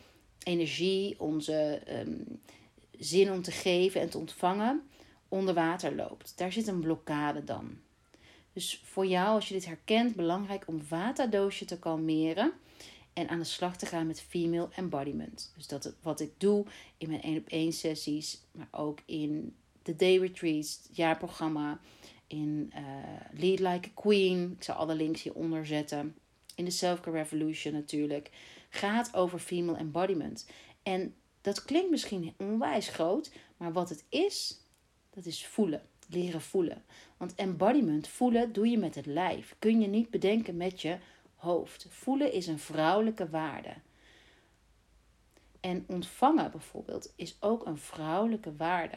energie, 0.42 1.20
onze 1.20 1.82
um, 1.88 2.40
zin 2.98 3.32
om 3.32 3.42
te 3.42 3.50
geven 3.50 4.00
en 4.00 4.10
te 4.10 4.18
ontvangen 4.18 4.88
onder 5.28 5.54
water 5.54 5.94
loopt. 5.94 6.32
Daar 6.36 6.52
zit 6.52 6.66
een 6.66 6.80
blokkade 6.80 7.44
dan. 7.44 7.78
Dus 8.58 8.80
voor 8.84 9.06
jou, 9.06 9.34
als 9.34 9.48
je 9.48 9.54
dit 9.54 9.66
herkent, 9.66 10.16
belangrijk 10.16 10.64
om 10.66 10.82
vata-doosje 10.82 11.64
te 11.64 11.78
kalmeren 11.78 12.52
en 13.12 13.28
aan 13.28 13.38
de 13.38 13.44
slag 13.44 13.76
te 13.76 13.86
gaan 13.86 14.06
met 14.06 14.20
female 14.20 14.68
embodiment. 14.74 15.52
Dus 15.56 15.66
dat 15.66 15.94
wat 16.02 16.20
ik 16.20 16.30
doe 16.38 16.66
in 16.96 17.08
mijn 17.08 17.22
1 17.22 17.38
op 17.38 17.48
1 17.48 17.72
sessies, 17.72 18.40
maar 18.52 18.68
ook 18.70 18.98
in 19.04 19.56
de 19.82 19.96
day 19.96 20.18
retreats, 20.18 20.80
het 20.82 20.96
jaarprogramma, 20.96 21.80
in 22.26 22.72
uh, 22.74 22.80
Lead 23.40 23.58
Like 23.58 23.88
a 23.88 23.92
Queen. 23.94 24.52
Ik 24.56 24.62
zal 24.62 24.74
alle 24.74 24.94
links 24.94 25.22
hieronder 25.22 25.66
zetten. 25.66 26.16
In 26.54 26.64
de 26.64 26.70
Self-Care 26.70 27.16
Revolution 27.16 27.72
natuurlijk. 27.72 28.30
Gaat 28.68 29.14
over 29.14 29.38
female 29.38 29.78
embodiment. 29.78 30.46
En 30.82 31.14
dat 31.40 31.64
klinkt 31.64 31.90
misschien 31.90 32.34
onwijs 32.38 32.88
groot, 32.88 33.32
maar 33.56 33.72
wat 33.72 33.88
het 33.88 34.04
is, 34.08 34.60
Dat 35.10 35.26
is 35.26 35.46
voelen, 35.46 35.82
leren 36.08 36.40
voelen. 36.40 36.84
Want 37.16 37.34
embodiment, 37.34 38.08
voelen, 38.08 38.52
doe 38.52 38.68
je 38.68 38.78
met 38.78 38.94
het 38.94 39.06
lijf. 39.06 39.56
Kun 39.58 39.80
je 39.80 39.86
niet 39.88 40.10
bedenken 40.10 40.56
met 40.56 40.82
je 40.82 40.98
hoofd. 41.34 41.86
Voelen 41.88 42.32
is 42.32 42.46
een 42.46 42.58
vrouwelijke 42.58 43.28
waarde. 43.28 43.74
En 45.60 45.84
ontvangen 45.86 46.50
bijvoorbeeld 46.50 47.12
is 47.16 47.36
ook 47.40 47.66
een 47.66 47.78
vrouwelijke 47.78 48.56
waarde. 48.56 48.96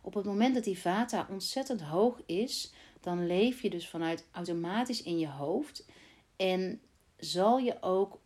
Op 0.00 0.14
het 0.14 0.24
moment 0.24 0.54
dat 0.54 0.64
die 0.64 0.78
vata 0.78 1.26
ontzettend 1.30 1.80
hoog 1.80 2.22
is, 2.26 2.72
dan 3.00 3.26
leef 3.26 3.62
je 3.62 3.70
dus 3.70 3.88
vanuit 3.88 4.26
automatisch 4.30 5.02
in 5.02 5.18
je 5.18 5.28
hoofd. 5.28 5.86
En 6.36 6.80
zal 7.16 7.58
je 7.58 7.82
ook 7.82 8.18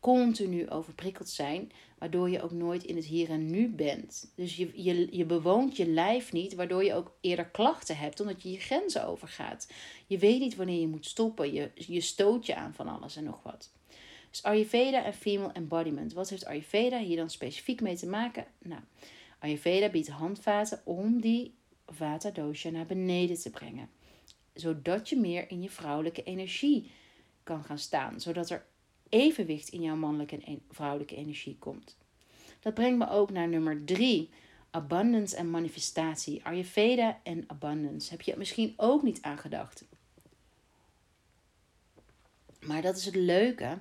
continu 0.00 0.70
overprikkeld 0.70 1.28
zijn, 1.28 1.72
waardoor 1.98 2.30
je 2.30 2.42
ook 2.42 2.50
nooit 2.50 2.84
in 2.84 2.96
het 2.96 3.04
hier 3.04 3.30
en 3.30 3.50
nu 3.50 3.68
bent. 3.68 4.32
Dus 4.34 4.56
je, 4.56 4.70
je, 4.74 5.16
je 5.16 5.24
bewoont 5.24 5.76
je 5.76 5.86
lijf 5.86 6.32
niet, 6.32 6.54
waardoor 6.54 6.84
je 6.84 6.94
ook 6.94 7.16
eerder 7.20 7.46
klachten 7.46 7.96
hebt, 7.96 8.20
omdat 8.20 8.42
je 8.42 8.50
je 8.50 8.60
grenzen 8.60 9.06
overgaat. 9.06 9.72
Je 10.06 10.18
weet 10.18 10.40
niet 10.40 10.56
wanneer 10.56 10.80
je 10.80 10.88
moet 10.88 11.06
stoppen, 11.06 11.52
je, 11.52 11.70
je 11.74 12.00
stoot 12.00 12.46
je 12.46 12.54
aan 12.54 12.74
van 12.74 12.88
alles 12.88 13.16
en 13.16 13.24
nog 13.24 13.42
wat. 13.42 13.70
Dus 14.30 14.42
Ayurveda 14.42 15.04
en 15.04 15.14
Female 15.14 15.52
Embodiment. 15.52 16.12
Wat 16.12 16.28
heeft 16.28 16.46
Ayurveda 16.46 16.98
hier 16.98 17.16
dan 17.16 17.30
specifiek 17.30 17.80
mee 17.80 17.96
te 17.96 18.06
maken? 18.06 18.46
Nou, 18.58 18.80
Ayurveda 19.38 19.88
biedt 19.88 20.08
handvaten 20.08 20.80
om 20.84 21.20
die 21.20 21.54
Vata 21.86 22.30
dosha 22.30 22.70
naar 22.70 22.86
beneden 22.86 23.40
te 23.40 23.50
brengen. 23.50 23.88
Zodat 24.54 25.08
je 25.08 25.16
meer 25.16 25.50
in 25.50 25.62
je 25.62 25.70
vrouwelijke 25.70 26.22
energie 26.22 26.90
kan 27.42 27.64
gaan 27.64 27.78
staan. 27.78 28.20
Zodat 28.20 28.50
er 28.50 28.66
evenwicht 29.08 29.68
in 29.68 29.82
jouw 29.82 29.96
mannelijke 29.96 30.38
en 30.38 30.62
vrouwelijke 30.70 31.16
energie 31.16 31.56
komt. 31.58 31.96
Dat 32.60 32.74
brengt 32.74 32.98
me 32.98 33.10
ook 33.10 33.30
naar 33.30 33.48
nummer 33.48 33.84
drie. 33.84 34.30
Abundance 34.70 35.36
en 35.36 35.50
manifestatie. 35.50 36.44
Ayurveda 36.44 37.20
en 37.22 37.44
abundance. 37.46 38.10
Heb 38.10 38.20
je 38.20 38.34
misschien 38.36 38.74
ook 38.76 39.02
niet 39.02 39.22
aan 39.22 39.38
gedacht. 39.38 39.84
Maar 42.66 42.82
dat 42.82 42.96
is 42.96 43.04
het 43.04 43.14
leuke. 43.14 43.78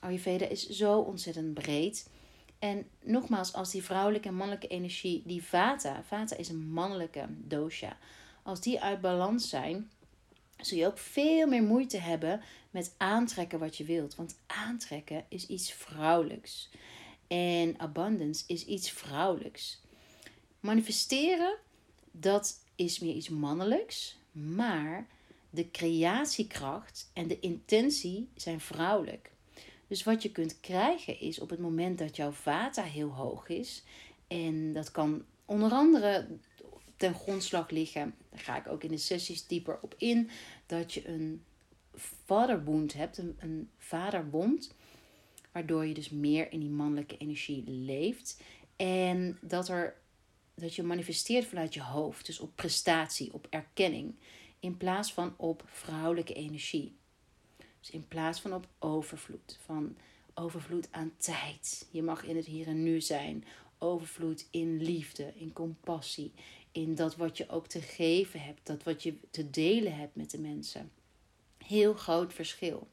Ayurveda 0.00 0.46
is 0.46 0.68
zo 0.68 0.98
ontzettend 0.98 1.54
breed. 1.54 2.10
En 2.58 2.86
nogmaals, 3.02 3.52
als 3.52 3.70
die 3.70 3.82
vrouwelijke 3.82 4.28
en 4.28 4.34
mannelijke 4.34 4.66
energie, 4.66 5.22
die 5.26 5.42
vata, 5.42 6.02
vata 6.02 6.36
is 6.36 6.48
een 6.48 6.70
mannelijke 6.70 7.26
dosha, 7.28 7.96
als 8.42 8.60
die 8.60 8.80
uit 8.80 9.00
balans 9.00 9.48
zijn, 9.48 9.90
zul 10.66 10.78
je 10.78 10.86
ook 10.86 10.98
veel 10.98 11.46
meer 11.46 11.62
moeite 11.62 11.98
hebben 11.98 12.40
met 12.70 12.94
aantrekken 12.96 13.58
wat 13.58 13.76
je 13.76 13.84
wilt. 13.84 14.14
Want 14.14 14.38
aantrekken 14.46 15.24
is 15.28 15.46
iets 15.46 15.72
vrouwelijks. 15.72 16.70
En 17.26 17.74
abundance 17.78 18.44
is 18.46 18.64
iets 18.64 18.90
vrouwelijks. 18.90 19.80
Manifesteren, 20.60 21.56
dat 22.10 22.58
is 22.76 22.98
meer 22.98 23.14
iets 23.14 23.28
mannelijks. 23.28 24.16
Maar 24.32 25.06
de 25.50 25.70
creatiekracht 25.70 27.10
en 27.12 27.28
de 27.28 27.40
intentie 27.40 28.28
zijn 28.34 28.60
vrouwelijk. 28.60 29.30
Dus 29.86 30.02
wat 30.02 30.22
je 30.22 30.32
kunt 30.32 30.60
krijgen 30.60 31.20
is 31.20 31.38
op 31.38 31.50
het 31.50 31.58
moment 31.58 31.98
dat 31.98 32.16
jouw 32.16 32.30
vata 32.30 32.82
heel 32.82 33.08
hoog 33.08 33.48
is. 33.48 33.82
En 34.28 34.72
dat 34.72 34.90
kan 34.90 35.24
onder 35.44 35.70
andere 35.70 36.26
ten 36.96 37.14
grondslag 37.14 37.70
liggen. 37.70 38.14
Daar 38.32 38.40
ga 38.40 38.56
ik 38.58 38.68
ook 38.68 38.84
in 38.84 38.90
de 38.90 38.96
sessies 38.96 39.46
dieper 39.46 39.78
op 39.82 39.94
in. 39.98 40.30
Dat 40.66 40.92
je 40.92 41.08
een 41.08 41.44
vaderbond 41.94 42.92
hebt, 42.92 43.18
een, 43.18 43.36
een 43.38 43.70
vaderbond. 43.76 44.74
Waardoor 45.52 45.86
je 45.86 45.94
dus 45.94 46.10
meer 46.10 46.52
in 46.52 46.60
die 46.60 46.70
mannelijke 46.70 47.16
energie 47.16 47.70
leeft. 47.70 48.42
En 48.76 49.38
dat, 49.40 49.68
er, 49.68 49.96
dat 50.54 50.74
je 50.74 50.82
manifesteert 50.82 51.46
vanuit 51.46 51.74
je 51.74 51.82
hoofd. 51.82 52.26
Dus 52.26 52.40
op 52.40 52.56
prestatie, 52.56 53.32
op 53.32 53.46
erkenning. 53.50 54.14
In 54.60 54.76
plaats 54.76 55.12
van 55.12 55.34
op 55.36 55.64
vrouwelijke 55.66 56.34
energie. 56.34 56.96
Dus 57.80 57.90
in 57.90 58.08
plaats 58.08 58.40
van 58.40 58.54
op 58.54 58.68
overvloed. 58.78 59.58
Van 59.64 59.96
overvloed 60.34 60.88
aan 60.90 61.12
tijd. 61.16 61.88
Je 61.90 62.02
mag 62.02 62.24
in 62.24 62.36
het 62.36 62.46
hier 62.46 62.66
en 62.66 62.82
nu 62.82 63.00
zijn. 63.00 63.44
Overvloed 63.78 64.46
in 64.50 64.82
liefde, 64.82 65.32
in 65.34 65.52
compassie. 65.52 66.32
In 66.72 66.94
dat 66.94 67.16
wat 67.16 67.36
je 67.36 67.48
ook 67.48 67.66
te 67.66 67.80
geven 67.80 68.40
hebt. 68.40 68.66
Dat 68.66 68.82
wat 68.82 69.02
je 69.02 69.14
te 69.30 69.50
delen 69.50 69.96
hebt 69.96 70.16
met 70.16 70.30
de 70.30 70.38
mensen. 70.38 70.90
Heel 71.58 71.94
groot 71.94 72.34
verschil. 72.34 72.88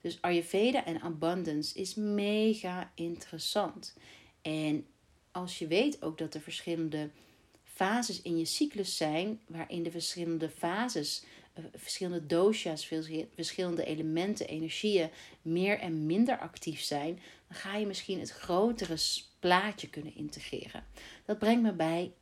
Dus 0.00 0.18
Ayurveda 0.20 0.84
en 0.84 1.00
abundance 1.00 1.78
is 1.78 1.94
mega 1.94 2.92
interessant. 2.94 3.96
En 4.42 4.86
als 5.30 5.58
je 5.58 5.66
weet 5.66 6.02
ook 6.02 6.18
dat 6.18 6.34
er 6.34 6.40
verschillende 6.40 7.10
fases 7.76 8.22
in 8.22 8.38
je 8.38 8.44
cyclus 8.44 8.96
zijn, 8.96 9.40
waarin 9.46 9.82
de 9.82 9.90
verschillende 9.90 10.50
fases, 10.50 11.24
eh, 11.52 11.64
verschillende 11.74 12.26
dosha's, 12.26 12.86
verschillende 13.34 13.84
elementen, 13.84 14.46
energieën 14.46 15.10
meer 15.42 15.78
en 15.78 16.06
minder 16.06 16.38
actief 16.38 16.80
zijn, 16.80 17.20
dan 17.48 17.56
ga 17.56 17.76
je 17.76 17.86
misschien 17.86 18.20
het 18.20 18.30
grotere 18.30 18.96
plaatje 19.38 19.88
kunnen 19.90 20.14
integreren. 20.14 20.84
Dat 21.24 21.38
brengt 21.38 21.62
me 21.62 21.72
bij 21.72 22.12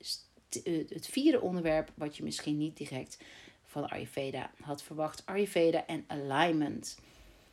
het 0.88 1.06
vierde 1.06 1.40
onderwerp, 1.40 1.90
wat 1.94 2.16
je 2.16 2.22
misschien 2.22 2.58
niet 2.58 2.76
direct 2.76 3.18
van 3.64 3.88
Ayurveda 3.88 4.50
had 4.60 4.82
verwacht: 4.82 5.26
Ayurveda 5.26 5.86
en 5.86 6.04
alignment. 6.06 6.98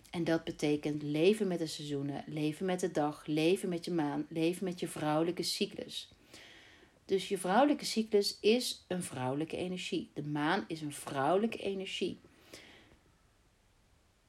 En 0.10 0.24
dat 0.24 0.44
betekent 0.44 1.04
leven 1.04 1.48
met 1.48 1.60
de 1.60 1.68
seizoenen, 1.68 2.24
leven 2.28 2.66
met 2.66 2.80
de 2.80 2.92
dag, 2.92 3.26
leven 3.26 3.70
met 3.70 3.86
je 3.86 3.92
maan, 3.92 4.26
leven 4.30 4.64
met 4.64 4.80
je 4.80 4.88
vrouwelijke 4.88 5.44
cyclus. 5.44 6.10
Dus 7.06 7.28
je 7.28 7.38
vrouwelijke 7.38 7.86
cyclus 7.86 8.38
is 8.42 8.86
een 8.88 9.04
vrouwelijke 9.04 9.58
energie. 9.58 10.10
De 10.14 10.24
maan 10.24 10.66
is 10.68 10.82
een 10.82 10.94
vrouwelijke 10.94 11.58
energie. 11.58 12.20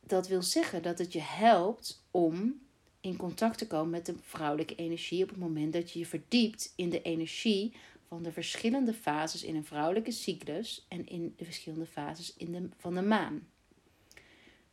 Dat 0.00 0.28
wil 0.28 0.42
zeggen 0.42 0.82
dat 0.82 0.98
het 0.98 1.12
je 1.12 1.20
helpt 1.20 2.04
om 2.10 2.60
in 3.00 3.16
contact 3.16 3.58
te 3.58 3.66
komen 3.66 3.90
met 3.90 4.06
de 4.06 4.14
vrouwelijke 4.20 4.74
energie 4.74 5.22
op 5.22 5.28
het 5.28 5.38
moment 5.38 5.72
dat 5.72 5.90
je 5.90 5.98
je 5.98 6.06
verdiept 6.06 6.72
in 6.76 6.90
de 6.90 7.02
energie 7.02 7.74
van 8.12 8.22
de 8.22 8.32
verschillende 8.32 8.94
fases 8.94 9.42
in 9.42 9.56
een 9.56 9.64
vrouwelijke 9.64 10.10
cyclus 10.10 10.86
en 10.88 11.06
in 11.06 11.34
de 11.36 11.44
verschillende 11.44 11.86
fases 11.86 12.36
in 12.36 12.52
de, 12.52 12.68
van 12.76 12.94
de 12.94 13.02
maan. 13.02 13.48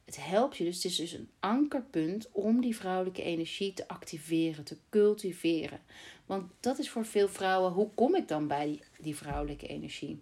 Het 0.05 0.25
helpt 0.25 0.57
je 0.57 0.63
dus, 0.63 0.75
het 0.75 0.85
is 0.85 0.95
dus 0.95 1.11
een 1.11 1.29
ankerpunt 1.39 2.31
om 2.31 2.61
die 2.61 2.75
vrouwelijke 2.75 3.23
energie 3.23 3.73
te 3.73 3.87
activeren, 3.87 4.63
te 4.63 4.77
cultiveren. 4.89 5.79
Want 6.25 6.51
dat 6.59 6.79
is 6.79 6.89
voor 6.89 7.05
veel 7.05 7.27
vrouwen, 7.27 7.71
hoe 7.71 7.89
kom 7.95 8.15
ik 8.15 8.27
dan 8.27 8.47
bij 8.47 8.65
die, 8.65 8.83
die 8.97 9.15
vrouwelijke 9.15 9.67
energie? 9.67 10.21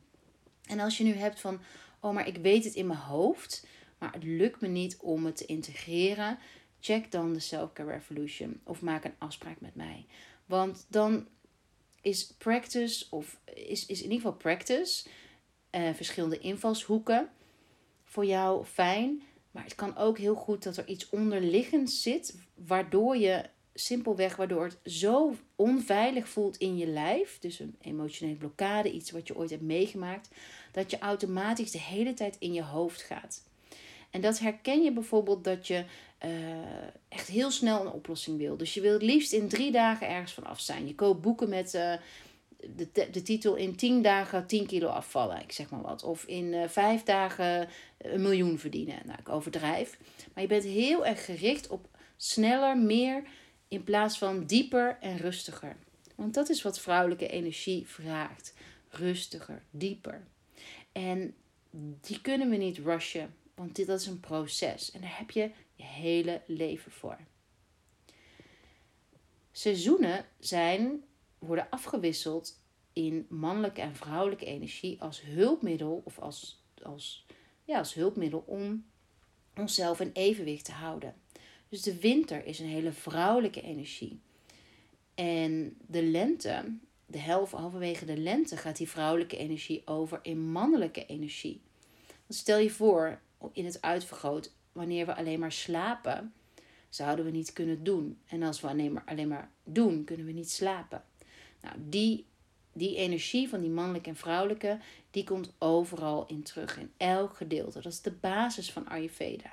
En 0.65 0.79
als 0.79 0.97
je 0.97 1.03
nu 1.03 1.13
hebt 1.13 1.39
van, 1.39 1.59
oh 1.99 2.13
maar 2.13 2.27
ik 2.27 2.37
weet 2.37 2.63
het 2.63 2.73
in 2.73 2.87
mijn 2.87 2.99
hoofd, 2.99 3.67
maar 3.97 4.13
het 4.13 4.23
lukt 4.23 4.61
me 4.61 4.67
niet 4.67 4.97
om 4.97 5.25
het 5.25 5.35
te 5.35 5.45
integreren, 5.45 6.37
check 6.79 7.11
dan 7.11 7.33
de 7.33 7.39
Self 7.39 7.73
Care 7.73 7.91
Revolution 7.91 8.59
of 8.63 8.81
maak 8.81 9.03
een 9.03 9.15
afspraak 9.17 9.61
met 9.61 9.75
mij. 9.75 10.05
Want 10.45 10.85
dan 10.89 11.27
is 12.01 12.33
practice, 12.37 13.05
of 13.09 13.39
is, 13.53 13.85
is 13.85 13.97
in 13.97 14.11
ieder 14.11 14.17
geval 14.17 14.33
practice, 14.33 15.07
uh, 15.71 15.93
verschillende 15.93 16.39
invalshoeken 16.39 17.29
voor 18.03 18.25
jou 18.25 18.65
fijn. 18.65 19.21
Maar 19.51 19.63
het 19.63 19.75
kan 19.75 19.97
ook 19.97 20.17
heel 20.17 20.35
goed 20.35 20.63
dat 20.63 20.77
er 20.77 20.87
iets 20.87 21.09
onderliggends 21.09 22.01
zit, 22.01 22.35
waardoor 22.53 23.17
je 23.17 23.43
simpelweg, 23.73 24.35
waardoor 24.35 24.63
het 24.63 24.77
zo 24.83 25.35
onveilig 25.55 26.29
voelt 26.29 26.57
in 26.57 26.77
je 26.77 26.87
lijf, 26.87 27.39
dus 27.39 27.59
een 27.59 27.75
emotionele 27.81 28.37
blokkade, 28.37 28.91
iets 28.91 29.11
wat 29.11 29.27
je 29.27 29.35
ooit 29.35 29.49
hebt 29.49 29.61
meegemaakt, 29.61 30.29
dat 30.71 30.91
je 30.91 30.99
automatisch 30.99 31.71
de 31.71 31.79
hele 31.79 32.13
tijd 32.13 32.35
in 32.39 32.53
je 32.53 32.63
hoofd 32.63 33.01
gaat. 33.01 33.43
En 34.09 34.21
dat 34.21 34.39
herken 34.39 34.83
je 34.83 34.91
bijvoorbeeld 34.91 35.43
dat 35.43 35.67
je 35.67 35.85
uh, 36.25 36.31
echt 37.09 37.27
heel 37.27 37.51
snel 37.51 37.81
een 37.81 37.91
oplossing 37.91 38.37
wil. 38.37 38.57
Dus 38.57 38.73
je 38.73 38.81
wil 38.81 38.93
het 38.93 39.01
liefst 39.01 39.33
in 39.33 39.47
drie 39.47 39.71
dagen 39.71 40.09
ergens 40.09 40.33
van 40.33 40.45
af 40.45 40.59
zijn. 40.59 40.87
Je 40.87 40.95
koopt 40.95 41.21
boeken 41.21 41.49
met 41.49 41.73
uh, 41.73 41.93
de, 42.75 43.09
de 43.11 43.21
titel 43.21 43.55
in 43.55 43.75
tien 43.75 44.01
dagen 44.01 44.47
10 44.47 44.65
kilo 44.65 44.87
afvallen, 44.87 45.41
ik 45.41 45.51
zeg 45.51 45.69
maar 45.69 45.81
wat. 45.81 46.03
Of 46.03 46.23
in 46.23 46.45
uh, 46.45 46.67
vijf 46.67 47.03
dagen 47.03 47.67
een 47.97 48.21
miljoen 48.21 48.59
verdienen. 48.59 48.99
Nou, 49.05 49.19
ik 49.19 49.29
overdrijf. 49.29 49.97
Maar 50.33 50.43
je 50.43 50.49
bent 50.49 50.63
heel 50.63 51.05
erg 51.05 51.25
gericht 51.25 51.67
op 51.67 51.87
sneller, 52.17 52.77
meer, 52.77 53.23
in 53.67 53.83
plaats 53.83 54.17
van 54.17 54.45
dieper 54.45 54.97
en 55.01 55.17
rustiger. 55.17 55.77
Want 56.15 56.33
dat 56.33 56.49
is 56.49 56.61
wat 56.61 56.79
vrouwelijke 56.79 57.27
energie 57.27 57.87
vraagt. 57.87 58.53
Rustiger, 58.89 59.63
dieper. 59.69 60.27
En 60.91 61.35
die 62.01 62.21
kunnen 62.21 62.49
we 62.49 62.55
niet 62.55 62.77
rushen. 62.77 63.35
Want 63.55 63.75
dit 63.75 63.87
is 63.87 64.05
een 64.05 64.19
proces 64.19 64.91
en 64.91 65.01
daar 65.01 65.17
heb 65.17 65.31
je 65.31 65.51
je 65.77 65.83
hele 65.83 66.41
leven 66.45 66.91
voor. 66.91 67.17
Seizoenen 69.51 70.25
zijn, 70.39 71.03
worden 71.39 71.69
afgewisseld 71.69 72.59
in 72.93 73.25
mannelijke 73.29 73.81
en 73.81 73.95
vrouwelijke 73.95 74.45
energie 74.45 75.01
als 75.01 75.21
hulpmiddel 75.21 76.01
of 76.05 76.19
als, 76.19 76.63
als, 76.83 77.25
ja, 77.63 77.77
als 77.77 77.93
hulpmiddel 77.93 78.43
om 78.45 78.85
onszelf 79.55 79.99
in 79.99 80.11
evenwicht 80.13 80.65
te 80.65 80.71
houden. 80.71 81.15
Dus 81.69 81.81
de 81.81 81.99
winter 81.99 82.45
is 82.45 82.59
een 82.59 82.67
hele 82.67 82.91
vrouwelijke 82.91 83.61
energie. 83.61 84.21
En 85.15 85.77
de 85.87 86.03
lente 86.03 86.77
de 87.07 87.19
helft, 87.19 87.51
halverwege 87.51 88.05
de 88.05 88.17
lente, 88.17 88.57
gaat 88.57 88.77
die 88.77 88.89
vrouwelijke 88.89 89.37
energie 89.37 89.81
over 89.85 90.19
in 90.21 90.51
mannelijke 90.51 91.05
energie. 91.05 91.61
stel 92.27 92.57
je 92.57 92.69
voor, 92.69 93.21
in 93.51 93.65
het 93.65 93.81
uitvergroot, 93.81 94.53
wanneer 94.77 95.05
we 95.05 95.15
alleen 95.15 95.39
maar 95.39 95.51
slapen, 95.51 96.33
zouden 96.89 97.25
we 97.25 97.31
niet 97.31 97.53
kunnen 97.53 97.83
doen. 97.83 98.17
En 98.27 98.43
als 98.43 98.61
we 98.61 98.67
alleen 99.05 99.27
maar, 99.27 99.51
doen, 99.63 100.03
kunnen 100.03 100.25
we 100.25 100.31
niet 100.31 100.51
slapen. 100.51 101.03
Nou, 101.61 101.75
die, 101.79 102.25
die 102.73 102.95
energie 102.95 103.49
van 103.49 103.61
die 103.61 103.69
mannelijke 103.69 104.09
en 104.09 104.15
vrouwelijke, 104.15 104.79
die 105.11 105.23
komt 105.23 105.53
overal 105.57 106.25
in 106.25 106.43
terug, 106.43 106.77
in 106.77 106.91
elk 106.97 107.37
gedeelte. 107.37 107.81
Dat 107.81 107.91
is 107.91 108.01
de 108.01 108.11
basis 108.11 108.71
van 108.71 108.87
Ayurveda. 108.87 109.51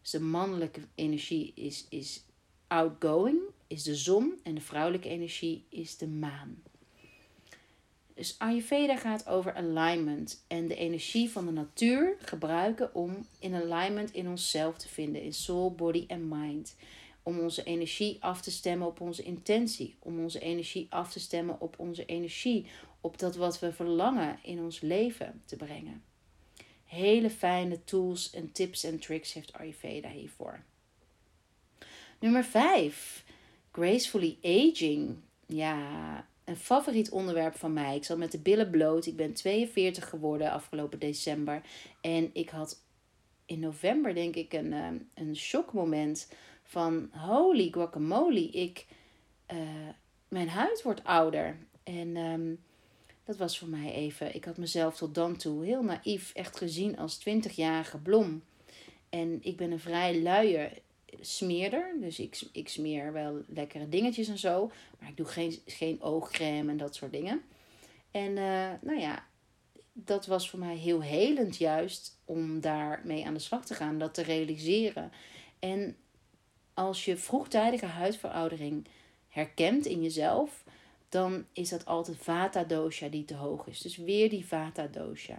Dus 0.00 0.10
de 0.10 0.20
mannelijke 0.20 0.80
energie 0.94 1.52
is, 1.54 1.86
is 1.88 2.24
outgoing, 2.66 3.40
is 3.66 3.82
de 3.82 3.94
zon, 3.94 4.40
en 4.42 4.54
de 4.54 4.60
vrouwelijke 4.60 5.08
energie 5.08 5.64
is 5.68 5.96
de 5.96 6.08
maan. 6.08 6.62
Dus 8.18 8.38
Ayurveda 8.38 8.96
gaat 8.96 9.26
over 9.26 9.54
alignment 9.54 10.44
en 10.46 10.68
de 10.68 10.74
energie 10.74 11.30
van 11.30 11.46
de 11.46 11.52
natuur 11.52 12.16
gebruiken 12.18 12.94
om 12.94 13.26
in 13.38 13.54
alignment 13.54 14.12
in 14.12 14.28
onszelf 14.28 14.78
te 14.78 14.88
vinden, 14.88 15.22
in 15.22 15.32
soul, 15.32 15.74
body 15.74 16.04
en 16.06 16.28
mind. 16.28 16.76
Om 17.22 17.38
onze 17.38 17.62
energie 17.62 18.16
af 18.20 18.42
te 18.42 18.50
stemmen 18.50 18.86
op 18.86 19.00
onze 19.00 19.22
intentie, 19.22 19.96
om 19.98 20.22
onze 20.22 20.38
energie 20.38 20.86
af 20.90 21.12
te 21.12 21.20
stemmen 21.20 21.60
op 21.60 21.78
onze 21.78 22.04
energie, 22.04 22.66
op 23.00 23.18
dat 23.18 23.36
wat 23.36 23.58
we 23.58 23.72
verlangen 23.72 24.38
in 24.42 24.60
ons 24.60 24.80
leven 24.80 25.42
te 25.44 25.56
brengen. 25.56 26.02
Hele 26.84 27.30
fijne 27.30 27.84
tools 27.84 28.30
en 28.30 28.52
tips 28.52 28.84
en 28.84 28.98
tricks 28.98 29.32
heeft 29.32 29.52
Ayurveda 29.52 30.08
hiervoor. 30.08 30.62
Nummer 32.20 32.44
5. 32.44 33.24
Gracefully 33.72 34.38
aging. 34.42 35.16
Ja, 35.46 36.27
een 36.48 36.56
favoriet 36.56 37.10
onderwerp 37.10 37.56
van 37.56 37.72
mij. 37.72 37.96
Ik 37.96 38.04
zat 38.04 38.18
met 38.18 38.32
de 38.32 38.38
billen 38.38 38.70
bloot. 38.70 39.06
Ik 39.06 39.16
ben 39.16 39.32
42 39.32 40.08
geworden 40.08 40.50
afgelopen 40.50 40.98
december. 40.98 41.62
En 42.00 42.30
ik 42.32 42.48
had 42.50 42.82
in 43.46 43.60
november, 43.60 44.14
denk 44.14 44.34
ik, 44.34 44.52
een, 44.52 44.72
ehm, 44.72 44.96
een 45.14 45.36
shockmoment 45.36 46.32
van 46.62 47.10
holy 47.12 47.68
guacamole. 47.70 48.48
Ik, 48.50 48.86
uh, 49.52 49.58
mijn 50.28 50.48
huid 50.48 50.82
wordt 50.82 51.04
ouder. 51.04 51.56
En 51.82 52.16
ehm, 52.16 52.54
dat 53.24 53.36
was 53.36 53.58
voor 53.58 53.68
mij 53.68 53.92
even. 53.92 54.34
Ik 54.34 54.44
had 54.44 54.56
mezelf 54.56 54.96
tot 54.96 55.14
dan 55.14 55.36
toe 55.36 55.64
heel 55.64 55.82
naïef 55.82 56.32
echt 56.34 56.56
gezien 56.56 56.98
als 56.98 57.18
20-jarige 57.18 57.98
blom. 57.98 58.42
En 59.08 59.38
ik 59.42 59.56
ben 59.56 59.70
een 59.70 59.80
vrij 59.80 60.22
luie 60.22 60.68
smeerder. 61.20 61.94
Dus 62.00 62.18
ik, 62.18 62.40
ik 62.52 62.68
smeer 62.68 63.12
wel 63.12 63.42
lekkere 63.46 63.88
dingetjes 63.88 64.28
en 64.28 64.38
zo. 64.38 64.70
Maar 64.98 65.08
ik 65.08 65.16
doe 65.16 65.26
geen, 65.26 65.58
geen 65.66 66.02
oogcrème 66.02 66.70
en 66.70 66.76
dat 66.76 66.94
soort 66.94 67.12
dingen. 67.12 67.42
En 68.10 68.30
uh, 68.30 68.70
nou 68.80 68.98
ja, 68.98 69.26
dat 69.92 70.26
was 70.26 70.50
voor 70.50 70.58
mij 70.58 70.76
heel 70.76 71.02
helend 71.02 71.56
juist 71.56 72.18
om 72.24 72.60
daarmee 72.60 73.26
aan 73.26 73.34
de 73.34 73.40
slag 73.40 73.64
te 73.64 73.74
gaan. 73.74 73.98
Dat 73.98 74.14
te 74.14 74.22
realiseren. 74.22 75.12
En 75.58 75.96
als 76.74 77.04
je 77.04 77.16
vroegtijdige 77.16 77.86
huidveroudering 77.86 78.86
herkent 79.28 79.86
in 79.86 80.02
jezelf, 80.02 80.64
dan 81.08 81.46
is 81.52 81.68
dat 81.68 81.84
altijd 81.84 82.16
vata 82.20 82.64
dosha 82.64 83.08
die 83.08 83.24
te 83.24 83.34
hoog 83.34 83.66
is. 83.66 83.80
Dus 83.80 83.96
weer 83.96 84.30
die 84.30 84.46
vata 84.46 84.86
dosha. 84.86 85.38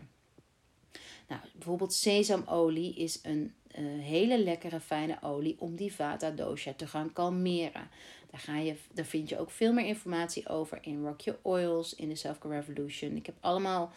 Nou, 1.28 1.42
bijvoorbeeld 1.54 1.94
sesamolie 1.94 2.96
is 2.96 3.20
een 3.24 3.54
uh, 3.78 4.04
hele 4.04 4.44
lekkere 4.44 4.80
fijne 4.80 5.18
olie 5.22 5.56
om 5.60 5.76
die 5.76 5.94
vata 5.94 6.32
dosha 6.32 6.74
te 6.74 6.88
gaan 6.88 7.14
kalmeren. 7.14 7.90
Daar, 8.32 8.40
ga 8.40 8.58
je, 8.58 8.76
daar 8.94 9.06
vind 9.06 9.30
je 9.30 9.40
ook 9.40 9.52
veel 9.52 9.74
meer 9.74 9.86
informatie 9.86 10.48
over 10.48 10.78
in 10.82 11.04
Rock 11.04 11.22
Your 11.22 11.40
Oils, 11.42 11.96
in 11.96 12.10
de 12.10 12.16
Self 12.16 12.38
Care 12.38 12.56
Revolution. 12.56 13.16
Ik 13.16 13.26
heb 13.26 13.36
allemaal, 13.40 13.92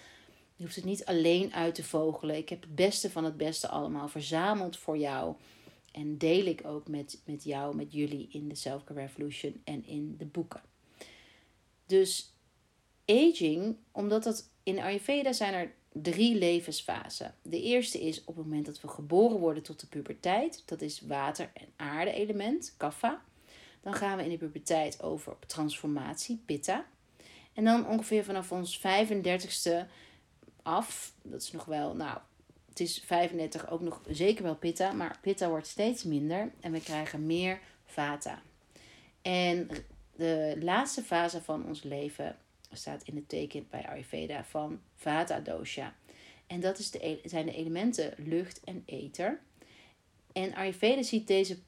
je 0.56 0.64
hoeft 0.64 0.76
het 0.76 0.84
niet 0.84 1.04
alleen 1.04 1.54
uit 1.54 1.74
te 1.74 1.84
vogelen. 1.84 2.36
Ik 2.36 2.48
heb 2.48 2.60
het 2.60 2.74
beste 2.74 3.10
van 3.10 3.24
het 3.24 3.36
beste 3.36 3.68
allemaal 3.68 4.08
verzameld 4.08 4.76
voor 4.76 4.98
jou. 4.98 5.34
En 5.92 6.18
deel 6.18 6.46
ik 6.46 6.60
ook 6.64 6.88
met, 6.88 7.20
met 7.24 7.44
jou, 7.44 7.76
met 7.76 7.92
jullie 7.92 8.28
in 8.30 8.48
de 8.48 8.54
Self 8.54 8.84
Care 8.84 9.00
Revolution 9.00 9.60
en 9.64 9.86
in 9.86 10.14
de 10.18 10.26
boeken. 10.26 10.62
Dus 11.86 12.32
aging, 13.06 13.76
omdat 13.90 14.22
dat 14.22 14.50
in 14.62 14.78
Ayurveda 14.78 15.32
zijn 15.32 15.54
er 15.54 15.72
drie 15.92 16.34
levensfasen. 16.34 17.34
De 17.42 17.62
eerste 17.62 18.00
is 18.00 18.24
op 18.24 18.36
het 18.36 18.44
moment 18.44 18.66
dat 18.66 18.80
we 18.80 18.88
geboren 18.88 19.38
worden 19.38 19.62
tot 19.62 19.80
de 19.80 19.86
puberteit. 19.86 20.62
Dat 20.66 20.80
is 20.80 21.00
water- 21.00 21.50
en 21.54 21.68
aarde-element, 21.76 22.74
kapha. 22.76 23.22
Dan 23.80 23.94
gaan 23.94 24.16
we 24.16 24.24
in 24.24 24.30
de 24.30 24.36
puberteit 24.36 25.02
over 25.02 25.32
op 25.32 25.44
transformatie, 25.44 26.42
pitta. 26.46 26.86
En 27.52 27.64
dan 27.64 27.88
ongeveer 27.88 28.24
vanaf 28.24 28.52
ons 28.52 28.78
35ste 28.78 29.86
af, 30.62 31.14
dat 31.22 31.42
is 31.42 31.52
nog 31.52 31.64
wel, 31.64 31.94
nou, 31.94 32.18
het 32.68 32.80
is 32.80 33.02
35 33.06 33.70
ook 33.70 33.80
nog 33.80 34.00
zeker 34.08 34.42
wel 34.42 34.56
pitta, 34.56 34.92
maar 34.92 35.18
pitta 35.20 35.48
wordt 35.48 35.66
steeds 35.66 36.02
minder 36.02 36.52
en 36.60 36.72
we 36.72 36.80
krijgen 36.80 37.26
meer 37.26 37.60
vata. 37.84 38.42
En 39.22 39.68
de 40.16 40.56
laatste 40.60 41.02
fase 41.02 41.42
van 41.42 41.66
ons 41.66 41.82
leven 41.82 42.36
staat 42.76 43.02
in 43.02 43.16
het 43.16 43.28
teken 43.28 43.66
bij 43.70 43.86
Ayurveda 43.88 44.44
van 44.44 44.80
Vata 44.94 45.40
dosha. 45.40 45.96
En 46.46 46.60
dat 46.60 46.78
is 46.78 46.90
de, 46.90 47.20
zijn 47.24 47.46
de 47.46 47.54
elementen 47.54 48.14
lucht 48.16 48.60
en 48.64 48.82
ether. 48.86 49.40
En 50.32 50.54
Ayurveda 50.54 51.02
ziet 51.02 51.26
deze 51.26 51.58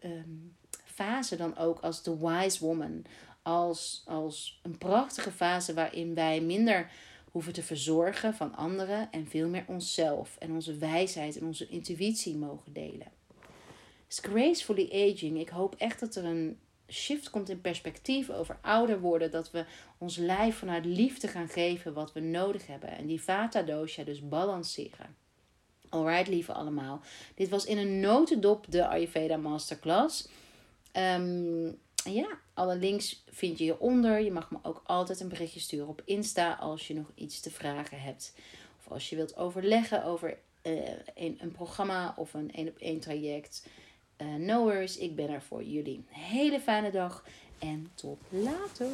um, 0.00 0.56
fase 0.84 1.36
dan 1.36 1.56
ook 1.56 1.80
als 1.80 2.02
de 2.02 2.18
wise 2.18 2.64
woman. 2.64 3.04
Als, 3.42 4.02
als 4.06 4.60
een 4.62 4.78
prachtige 4.78 5.30
fase 5.32 5.74
waarin 5.74 6.14
wij 6.14 6.40
minder 6.40 6.90
hoeven 7.30 7.52
te 7.52 7.62
verzorgen 7.62 8.34
van 8.34 8.54
anderen 8.54 9.10
en 9.10 9.26
veel 9.26 9.48
meer 9.48 9.64
onszelf 9.66 10.36
en 10.38 10.52
onze 10.52 10.76
wijsheid 10.76 11.38
en 11.38 11.46
onze 11.46 11.68
intuïtie 11.68 12.36
mogen 12.36 12.72
delen. 12.72 13.12
Gracefully 14.08 14.88
aging. 14.92 15.40
Ik 15.40 15.48
hoop 15.48 15.74
echt 15.74 16.00
dat 16.00 16.14
er 16.14 16.24
een 16.24 16.58
shift 16.88 17.30
komt 17.30 17.48
in 17.48 17.60
perspectief 17.60 18.30
over 18.30 18.58
ouder 18.60 19.00
worden. 19.00 19.30
Dat 19.30 19.50
we 19.50 19.64
ons 19.98 20.16
lijf 20.16 20.56
vanuit 20.56 20.84
liefde 20.84 21.28
gaan 21.28 21.48
geven 21.48 21.92
wat 21.92 22.12
we 22.12 22.20
nodig 22.20 22.66
hebben. 22.66 22.90
En 22.90 23.06
die 23.06 23.22
vata 23.22 23.62
dosha 23.62 24.02
dus 24.02 24.28
balanceren. 24.28 25.16
Alright, 25.88 26.28
lieve 26.28 26.52
allemaal. 26.52 27.00
Dit 27.34 27.48
was 27.48 27.64
in 27.64 27.78
een 27.78 28.00
notendop 28.00 28.66
de 28.68 28.86
Ayurveda 28.86 29.36
Masterclass. 29.36 30.28
Um, 30.92 31.78
ja, 32.04 32.38
alle 32.54 32.76
links 32.76 33.22
vind 33.30 33.58
je 33.58 33.64
hieronder. 33.64 34.20
Je 34.20 34.32
mag 34.32 34.50
me 34.50 34.58
ook 34.62 34.82
altijd 34.84 35.20
een 35.20 35.28
berichtje 35.28 35.60
sturen 35.60 35.88
op 35.88 36.02
Insta 36.04 36.52
als 36.52 36.86
je 36.86 36.94
nog 36.94 37.10
iets 37.14 37.40
te 37.40 37.50
vragen 37.50 38.00
hebt. 38.00 38.34
Of 38.78 38.92
als 38.92 39.10
je 39.10 39.16
wilt 39.16 39.36
overleggen 39.36 40.04
over 40.04 40.38
uh, 40.62 40.88
een, 41.14 41.38
een 41.40 41.52
programma 41.52 42.14
of 42.16 42.34
een 42.34 42.52
één 42.52 42.68
op 42.68 42.78
één 42.78 43.00
traject. 43.00 43.66
Uh, 44.22 44.34
no 44.34 44.64
worries, 44.64 44.98
ik 44.98 45.16
ben 45.16 45.28
er 45.28 45.42
voor 45.42 45.62
jullie. 45.62 46.04
Hele 46.08 46.60
fijne 46.60 46.90
dag 46.90 47.24
en 47.58 47.90
tot 47.94 48.18
later. 48.28 48.86